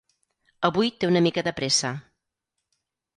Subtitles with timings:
[0.69, 1.91] Avui té una mica de pressa.